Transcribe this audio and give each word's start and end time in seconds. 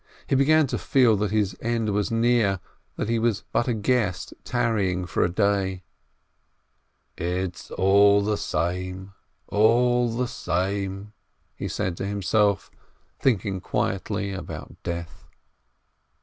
He 0.25 0.33
began 0.33 0.65
to 0.65 0.79
feel 0.79 1.15
that 1.17 1.29
his 1.29 1.55
end 1.61 1.89
was 1.89 2.09
near, 2.09 2.59
that 2.95 3.07
he 3.07 3.19
was 3.19 3.43
but 3.51 3.67
a 3.67 3.73
guest 3.75 4.33
tarrying 4.43 5.05
for 5.05 5.21
a 5.23 5.29
day. 5.29 5.83
"It's 7.19 7.69
all 7.69 8.23
the 8.23 8.35
same, 8.35 9.13
all 9.47 10.09
the 10.09 10.27
same!" 10.27 11.13
he 11.55 11.67
said 11.67 11.95
to 11.97 12.05
himself, 12.07 12.71
thinking 13.19 13.61
quietly 13.61 14.31
about 14.33 14.75
death. 14.81 15.27